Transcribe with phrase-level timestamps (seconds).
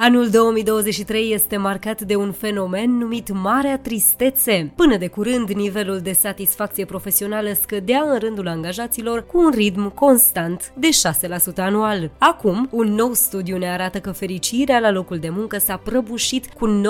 [0.00, 4.72] Anul 2023 este marcat de un fenomen numit Marea Tristețe.
[4.76, 10.72] Până de curând, nivelul de satisfacție profesională scădea în rândul angajaților cu un ritm constant
[10.76, 10.88] de
[11.52, 12.10] 6% anual.
[12.18, 16.80] Acum, un nou studiu ne arată că fericirea la locul de muncă s-a prăbușit cu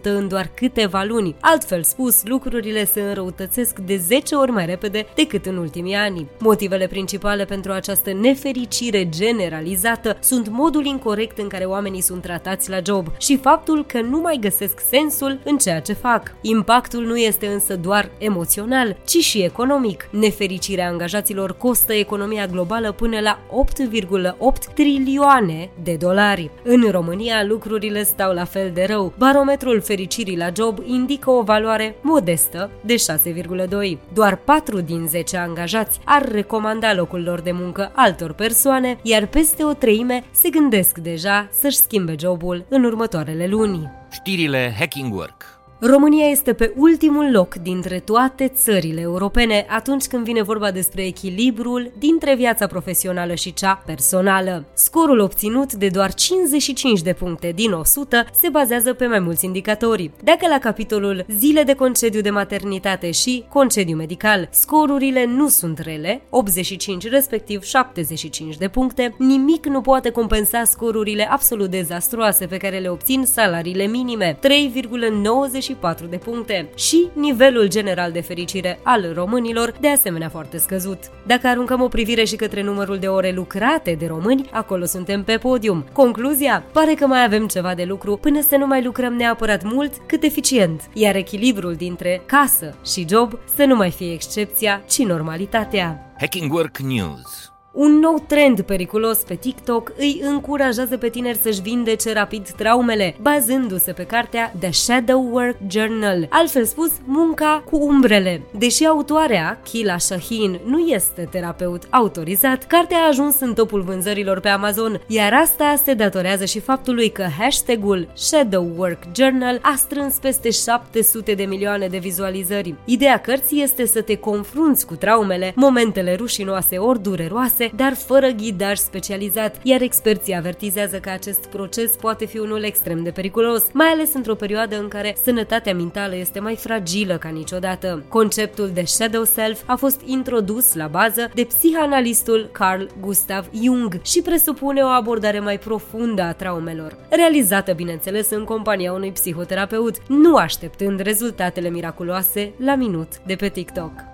[0.00, 1.34] 9% în doar câteva luni.
[1.40, 6.28] Altfel spus, lucrurile se înrăutățesc de 10 ori mai repede decât în ultimii ani.
[6.38, 12.70] Motivele principale pentru această nefericire generalizată sunt modul incorrect în care oamenii sunt tratați tratați
[12.70, 16.34] la job și faptul că nu mai găsesc sensul în ceea ce fac.
[16.40, 20.08] Impactul nu este însă doar emoțional, ci și economic.
[20.10, 23.38] Nefericirea angajaților costă economia globală până la
[23.82, 26.50] 8,8 trilioane de dolari.
[26.64, 29.12] În România lucrurile stau la fel de rău.
[29.18, 33.98] Barometrul fericirii la job indică o valoare modestă de 6,2.
[34.12, 39.64] Doar 4 din 10 angajați ar recomanda locul lor de muncă altor persoane, iar peste
[39.64, 43.90] o treime se gândesc deja să-și schimbe jobul jobul în următoarele luni.
[44.10, 50.42] Știrile Hacking Work România este pe ultimul loc dintre toate țările europene atunci când vine
[50.42, 54.64] vorba despre echilibrul dintre viața profesională și cea personală.
[54.74, 60.10] Scorul obținut de doar 55 de puncte din 100 se bazează pe mai mulți indicatori.
[60.24, 66.22] Dacă la capitolul zile de concediu de maternitate și concediu medical scorurile nu sunt rele,
[66.30, 72.88] 85 respectiv 75 de puncte, nimic nu poate compensa scorurile absolut dezastruoase pe care le
[72.88, 79.88] obțin salariile minime, 3,90 24 de puncte și nivelul general de fericire al românilor de
[79.88, 80.98] asemenea foarte scăzut.
[81.26, 85.36] Dacă aruncăm o privire și către numărul de ore lucrate de români, acolo suntem pe
[85.36, 85.84] podium.
[85.92, 86.64] Concluzia?
[86.72, 90.22] Pare că mai avem ceva de lucru până să nu mai lucrăm neapărat mult cât
[90.22, 96.12] eficient, iar echilibrul dintre casă și job să nu mai fie excepția, ci normalitatea.
[96.18, 102.12] Hacking Work News un nou trend periculos pe TikTok îi încurajează pe tineri să-și vindece
[102.12, 108.42] rapid traumele, bazându-se pe cartea The Shadow Work Journal, altfel spus, munca cu umbrele.
[108.58, 114.48] Deși autoarea, Kila Shahin, nu este terapeut autorizat, cartea a ajuns în topul vânzărilor pe
[114.48, 120.50] Amazon, iar asta se datorează și faptului că hashtagul Shadow Work Journal a strâns peste
[120.50, 122.74] 700 de milioane de vizualizări.
[122.84, 128.28] Ideea cărții este să te confrunți cu traumele, momentele rușinoase ori dureroase, produse, dar fără
[128.28, 133.86] ghidaj specializat, iar experții avertizează că acest proces poate fi unul extrem de periculos, mai
[133.86, 138.04] ales într-o perioadă în care sănătatea mentală este mai fragilă ca niciodată.
[138.08, 144.22] Conceptul de shadow self a fost introdus la bază de psihanalistul Carl Gustav Jung și
[144.22, 151.00] presupune o abordare mai profundă a traumelor, realizată, bineînțeles, în compania unui psihoterapeut, nu așteptând
[151.00, 154.11] rezultatele miraculoase la minut de pe TikTok.